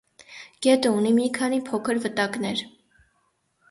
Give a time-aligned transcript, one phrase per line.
[0.67, 2.69] Գետը ունի մի քանի փոքր վտակներ։